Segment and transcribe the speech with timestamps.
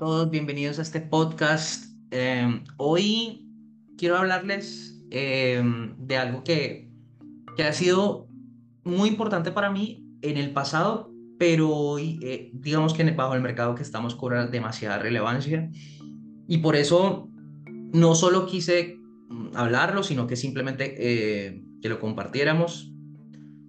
[0.00, 1.92] todos bienvenidos a este podcast.
[2.10, 3.46] Eh, hoy
[3.98, 5.62] quiero hablarles eh,
[5.98, 6.90] de algo que,
[7.54, 8.26] que, ha sido
[8.82, 13.74] muy importante para mí en el pasado, pero hoy, eh, digamos que bajo el mercado
[13.74, 15.70] que estamos cobra demasiada relevancia.
[16.48, 17.28] Y por eso
[17.92, 18.96] no solo quise
[19.28, 22.90] mm, hablarlo, sino que simplemente que lo compartiéramos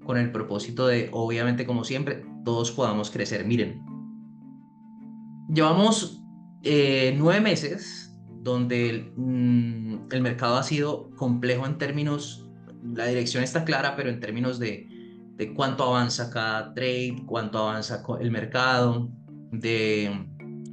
[0.06, 3.46] con el propósito de, obviamente, como siempre, todos podamos crecer.
[3.46, 3.84] Miren,
[5.54, 6.21] llevamos
[6.64, 12.50] eh, nueve meses donde mm, el, mercado ha sido complejo en términos,
[12.84, 14.88] la dirección está clara, pero en términos de,
[15.38, 19.12] de cuánto avanza cada trade, cuánto avanza el mercado,
[19.52, 20.28] de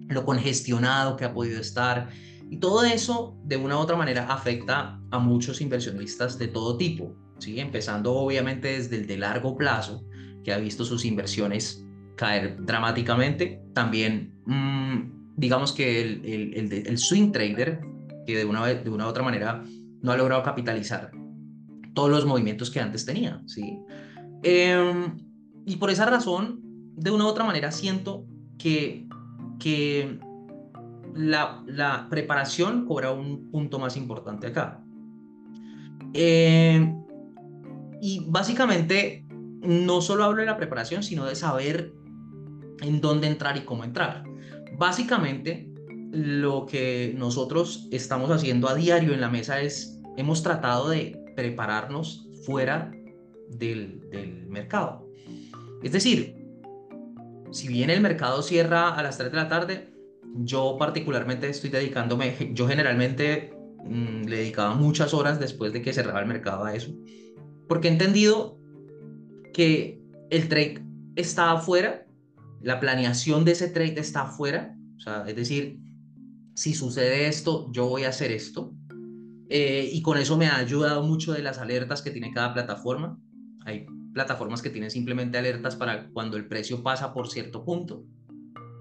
[0.09, 2.09] lo congestionado que ha podido estar.
[2.51, 7.15] Y todo eso, de una u otra manera, afecta a muchos inversionistas de todo tipo,
[7.39, 7.61] ¿sí?
[7.61, 10.05] empezando obviamente desde el de largo plazo,
[10.45, 11.85] que ha visto sus inversiones
[12.17, 13.63] caer dramáticamente.
[13.75, 17.81] También, mm, digamos que el, el, swing trader,
[18.27, 19.63] que de una, de una u otra manera
[20.03, 21.13] no ha logrado capitalizar
[21.95, 23.79] todos los movimientos que antes tenía, ¿sí?
[24.43, 25.17] Em,
[25.65, 26.61] y por esa razón,
[26.97, 28.27] de una u otra manera, siento
[28.59, 29.07] que,
[29.61, 30.19] que
[31.15, 34.83] la, la preparación cobra un punto más importante acá.
[36.15, 36.95] Eh,
[38.01, 39.25] y básicamente
[39.63, 41.93] no solo hablo de la preparación, sino de saber
[42.81, 44.28] en dónde entrar y cómo entrar.
[44.79, 45.69] Básicamente,
[46.13, 52.29] lo que nosotros estamos haciendo a diario en la mesa es, hemos tratado de prepararnos
[52.47, 52.93] fuera
[53.49, 54.01] del,
[54.49, 55.07] mercado.
[55.83, 56.37] Es decir,
[57.51, 59.89] si bien el mercado cierra a las 3 de la tarde,
[60.37, 63.53] yo particularmente estoy dedicándome, yo generalmente
[63.85, 66.93] mm, le dedicaba muchas horas después de que cerraba el mercado a eso,
[67.69, 68.59] porque he entendido
[69.53, 70.83] que el trade
[71.17, 72.08] está afuera
[72.61, 75.81] la planeación de ese trade está afuera, o sea, es decir,
[76.55, 78.75] si sucede esto, yo voy a hacer esto.
[79.49, 83.19] Eh, y con eso me ha ayudado mucho de las alertas que tiene cada plataforma.
[83.65, 88.05] Hay plataformas que tienen simplemente alertas para cuando el precio pasa por cierto punto.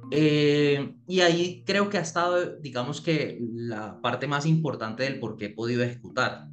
[0.10, 5.38] Eh, y ahí creo que ha estado, digamos que, la parte más importante del por
[5.38, 6.48] qué he podido ejecutar.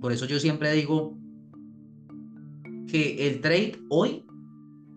[0.00, 1.18] Por eso yo siempre digo
[2.86, 4.24] que el trade hoy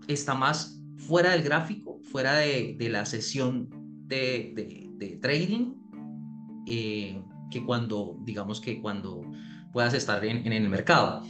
[0.07, 0.80] está más
[1.11, 3.67] fuera del gráfico, fuera de, la sesión
[4.07, 5.73] de, trading,
[6.65, 9.21] eh, que cuando, digamos que cuando
[9.73, 11.21] puedas estar en, el mercado.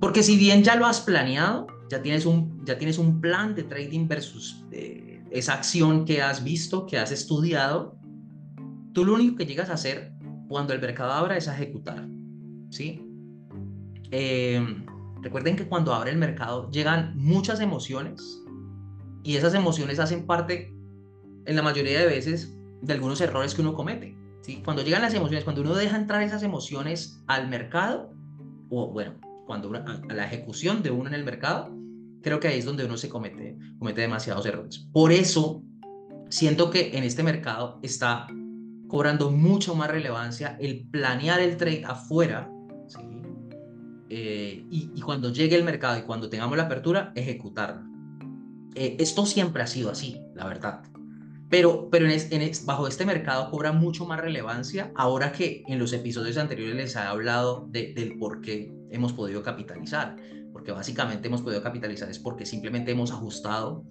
[0.00, 3.64] Porque si bien ya lo has planeado, ya tienes un, ya tienes un plan de
[3.64, 7.98] trading versus eh, esa acción que has visto, que has estudiado,
[8.94, 10.14] tú lo único que llegas a hacer
[10.48, 12.08] cuando el mercado abra es ejecutar.
[12.70, 13.02] ¿sí?
[14.12, 14.64] Eh,
[15.20, 18.42] recuerden que cuando abre el mercado llegan muchas emociones,
[19.28, 20.72] y esas emociones hacen parte,
[21.44, 24.16] en la mayoría de veces, de algunos errores que uno comete.
[24.40, 24.62] ¿sí?
[24.64, 28.10] Cuando llegan las emociones, cuando uno deja entrar esas emociones al mercado,
[28.70, 31.70] o bueno, cuando a, la ejecución de uno en el mercado,
[32.22, 34.88] creo que ahí es donde uno se comete, comete demasiados errores.
[34.94, 35.62] Por eso,
[36.30, 38.28] siento que en este mercado está
[38.86, 42.50] cobrando mucho más relevancia el planear el trade afuera.
[44.08, 47.97] Eh, y, y, cuando llegue el mercado y cuando tengamos la apertura, ejecutarlo.
[48.74, 50.82] Eh, esto siempre ha sido así, la verdad.
[51.50, 52.06] Pero, pero
[52.64, 56.98] bajo este mercado cobra mucho más relevancia ahora que en los episodios anteriores les he
[56.98, 60.16] hablado del por qué hemos podido capitalizar.
[60.52, 63.84] Porque básicamente hemos podido capitalizar es porque simplemente hemos ajustado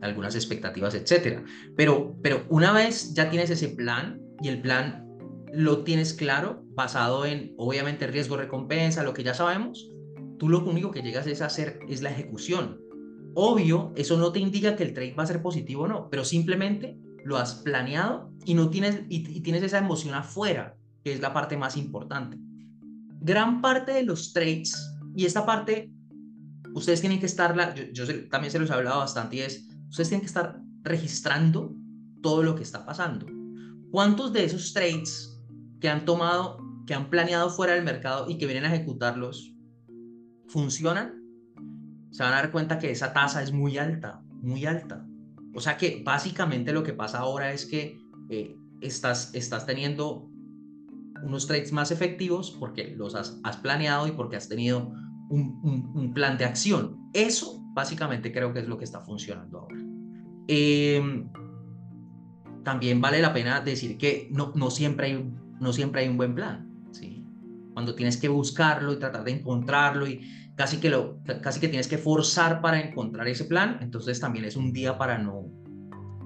[0.00, 1.42] algunas expectativas, etcétera.
[1.76, 5.08] Pero, pero una vez ya tienes ese plan y el plan
[5.52, 9.90] lo tienes claro, basado en obviamente riesgo recompensa, lo que ya sabemos,
[10.38, 12.80] tú lo único que llegas es a hacer es la ejecución.
[13.34, 16.24] Obvio, eso no te indica que el trade va a ser positivo o no, pero
[16.24, 21.32] simplemente lo has planeado y no tienes y, tienes esa emoción afuera, que es la
[21.32, 22.38] parte más importante.
[23.20, 24.74] Gran parte de los trades
[25.16, 25.92] y esta parte
[26.74, 30.22] ustedes tienen que estarla, yo, también se los he hablado bastante y es ustedes tienen
[30.22, 31.74] que estar registrando
[32.22, 33.26] todo lo que está pasando.
[33.90, 35.40] ¿Cuántos de esos trades
[35.80, 39.52] que han tomado, que han planeado fuera del mercado y que vienen a ejecutarlos
[40.48, 41.21] funcionan?
[42.12, 45.04] Se van a dar cuenta que esa tasa es muy alta, muy alta.
[45.54, 47.98] O sea que básicamente lo que pasa ahora es que
[48.28, 50.28] eh, estás, estás teniendo
[51.22, 54.92] unos trades más efectivos porque los has, planeado y porque has tenido
[55.30, 56.98] un, plan de acción.
[57.14, 59.80] Eso básicamente creo que es lo que está funcionando ahora.
[60.48, 61.30] Em,
[62.62, 66.34] también vale la pena decir que no, no, siempre hay, no siempre hay un buen
[66.34, 66.71] plan.
[67.72, 70.20] Cuando tienes que buscarlo y tratar de encontrarlo y
[70.54, 74.56] casi que, lo, casi que tienes que forzar para encontrar ese plan, entonces también es
[74.56, 75.46] un día para no,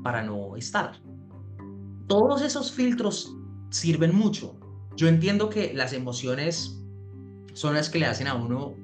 [0.03, 1.01] para no estar.
[2.09, 3.35] todos esos filtros
[3.71, 4.59] sirven mucho.
[4.97, 6.81] Yo entiendo que las emociones
[7.53, 8.75] son las que le hacen a uno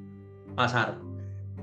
[0.57, 1.01] pasar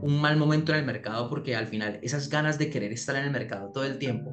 [0.01, 3.25] un mal momento en el mercado porque al final esas ganas de querer estar en
[3.25, 4.31] el mercado todo el tiempo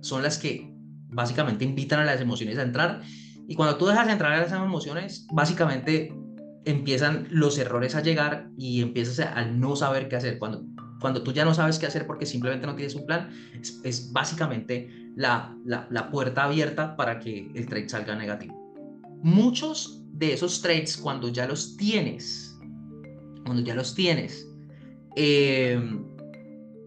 [0.00, 0.74] son las que
[1.08, 3.02] básicamente invitan a las emociones a entrar
[3.46, 6.12] y cuando tú dejas de entrar a esas emociones básicamente
[6.64, 10.38] empiezan los errores a llegar y empiezas a no saber qué hacer.
[10.38, 10.64] Cuando
[11.00, 13.28] cuando tú ya no sabes qué hacer porque simplemente no tienes un plan
[13.82, 18.54] es, básicamente la, la, la puerta abierta para que el trade salga negativo.
[19.22, 22.54] Muchos de esos trades cuando ya los tienes
[23.44, 24.48] cuando ya los tienes
[25.16, 25.78] eh,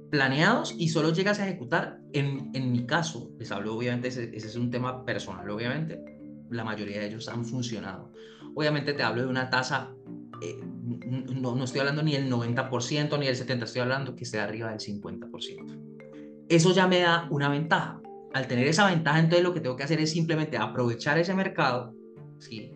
[0.09, 4.55] planeados y solo llegas a ejecutar, en, en mi caso, les hablo obviamente, ese, es
[4.55, 6.03] un tema personal, obviamente,
[6.49, 8.11] la mayoría de ellos han funcionado.
[8.55, 9.93] Obviamente te hablo de una tasa,
[10.41, 14.39] eh, no, no estoy hablando ni del 90% ni del 70%, estoy hablando que esté
[14.39, 16.45] arriba del 50%.
[16.49, 18.01] Eso ya me da una ventaja.
[18.33, 21.93] Al tener esa ventaja, entonces lo que tengo que hacer es simplemente aprovechar ese mercado,
[22.39, 22.71] ¿sí?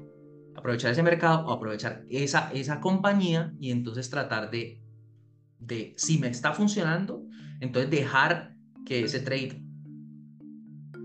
[0.56, 4.81] aprovechar ese mercado o aprovechar esa, esa compañía y entonces tratar de
[5.62, 7.24] de si me está funcionando,
[7.62, 9.62] entonces dejar que ese trade,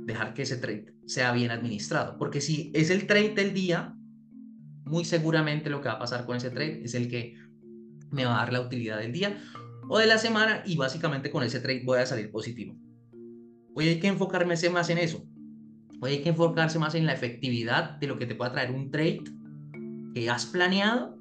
[0.07, 2.17] dejar que ese trade sea bien administrado.
[2.19, 3.95] Porque si es el trade del día,
[4.85, 7.35] muy seguramente lo que va a pasar con ese trade es el que
[8.11, 9.39] me va a dar la utilidad del día
[9.89, 12.77] o de la semana y básicamente con ese trade voy a salir positivo.
[13.75, 15.23] Hoy hay que enfocarme más en eso.
[16.01, 18.91] Hoy hay que enfocarse más en la efectividad de lo que te pueda traer un
[18.91, 19.25] trade
[20.15, 21.19] que has planeado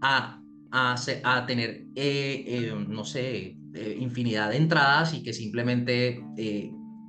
[0.00, 0.44] a
[0.74, 6.20] a, tener, eh, eh, no sé, eh, infinidad de entradas y que simplemente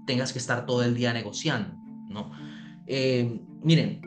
[0.05, 1.75] tengas que estar todo el día negociando,
[2.09, 2.31] ¿no?
[3.63, 4.01] miren,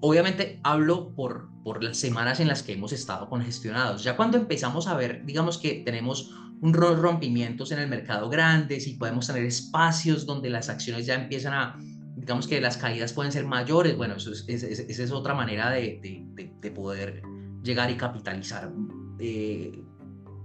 [0.00, 4.04] obviamente hablo por, por las semanas en las que hemos estado congestionados.
[4.04, 8.94] Ya cuando empezamos a ver, digamos que tenemos un rompimientos en el mercado grandes y
[8.94, 11.78] podemos tener espacios donde las acciones ya empiezan a,
[12.16, 16.00] digamos que las caídas pueden ser mayores, bueno, eso es, esa es otra manera de,
[16.02, 17.22] de, de poder
[17.62, 18.70] llegar y capitalizar
[19.18, 19.82] eh,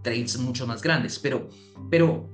[0.04, 1.20] trades mucho más grandes.
[1.20, 1.50] Pero,
[1.90, 2.30] pero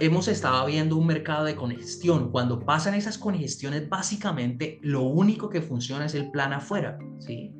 [0.00, 2.30] hemos estado viendo un mercado de congestión.
[2.30, 7.52] Cuando pasan esas congestiones, básicamente lo único que funciona es el plan afuera, ¿sí?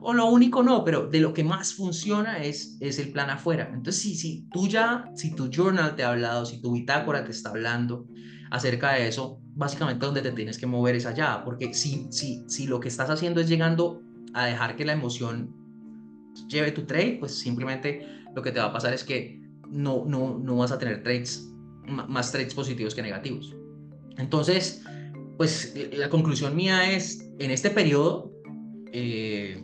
[0.00, 3.70] O lo único no, pero de lo que más funciona es, es el plan afuera.
[3.72, 7.32] Entonces, si, si tú ya, si tu journal te ha hablado, si tu bitácora te
[7.32, 8.06] está hablando
[8.50, 12.66] acerca de eso, básicamente donde te tienes que mover es allá, porque si, si, si
[12.66, 14.02] lo que estás haciendo es llegando
[14.34, 15.54] a dejar que la emoción
[16.48, 20.38] lleve tu trade, pues simplemente lo que te va a pasar es que no, no,
[20.38, 21.48] no vas a tener trades,
[21.86, 23.54] más trades positivos que negativos.
[24.18, 24.82] Entonces,
[25.36, 28.32] pues la conclusión mía es, en este periodo,
[28.92, 29.62] eh,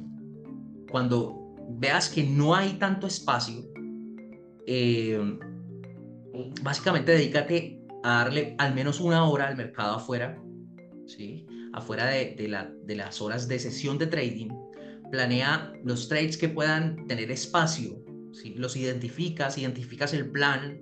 [0.91, 3.65] cuando veas que no hay tanto espacio,
[4.67, 5.39] eh,
[6.63, 10.43] básicamente dedícate a darle al menos una hora al mercado afuera,
[11.07, 11.47] ¿sí?
[11.73, 14.51] afuera de, de, la, de las horas de sesión de trading,
[15.11, 18.03] planea los trades que puedan tener espacio,
[18.33, 18.55] ¿sí?
[18.57, 20.81] los identificas, identificas el plan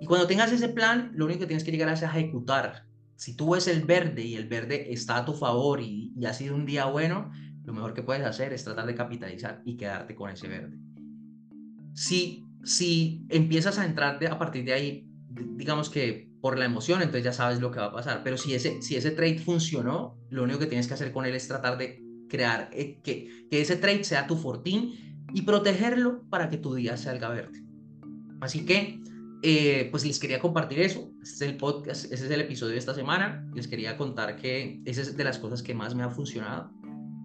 [0.00, 2.86] y cuando tengas ese plan, lo único que tienes que llegar es a ejecutar.
[3.16, 6.56] Si tú ves el verde y el verde está a tu favor y, ha sido
[6.56, 7.30] un día bueno,
[7.64, 10.78] lo mejor que puedes hacer es tratar de capitalizar y quedarte con ese verde.
[11.92, 17.24] Si, si empiezas a entrar a partir de ahí, digamos que por la emoción, entonces
[17.24, 18.22] ya sabes lo que va a pasar.
[18.24, 21.34] Pero si ese, si ese trade funcionó, lo único que tienes que hacer con él
[21.34, 26.48] es tratar de crear, eh, que, que ese trade sea tu fortín y protegerlo para
[26.48, 27.62] que tu día salga verde.
[28.40, 29.00] Así que,
[29.42, 31.12] eh, pues les quería compartir eso.
[31.22, 33.46] Este es el podcast, ese es el episodio de esta semana.
[33.54, 36.70] Les quería contar que esa es de las cosas que más me ha funcionado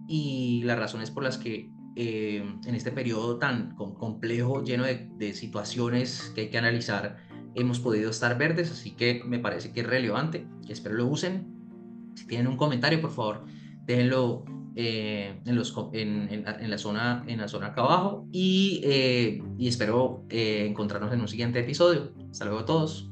[0.08, 5.32] y las razones por las que eh, en este periodo tan complejo, lleno de, de,
[5.32, 7.16] situaciones que hay que analizar,
[7.54, 8.70] hemos podido estar verdes.
[8.70, 10.46] Así que me parece que es relevante.
[10.68, 11.46] Espero lo usen.
[12.14, 13.44] Si tienen un comentario, por favor,
[13.84, 14.44] déjenlo
[14.78, 15.64] eh, en, la
[16.78, 21.60] zona, en la zona acá abajo y, eh, y espero eh, encontrarnos en un siguiente
[21.60, 22.12] episodio.
[22.30, 23.10] Hasta luego a todos.